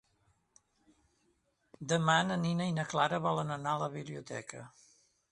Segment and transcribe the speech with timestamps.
[1.91, 4.63] Demà na Nina i na Clara volen anar a la biblioteca.